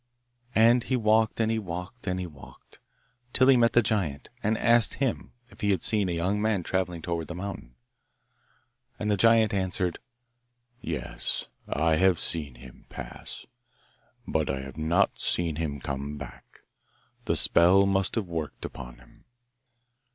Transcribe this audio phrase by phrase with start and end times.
[0.55, 2.79] And he walked, and he walked, and he walked,
[3.33, 6.63] till he met the giant, and asked him if he had seen a young man
[6.63, 7.75] travelling towards the mountain.
[8.97, 9.99] And the giant answered,
[10.79, 13.45] 'Yes, I have seen him pass,
[14.27, 16.61] but I have not seen him come back.
[17.25, 19.25] The spell must have worked upon him.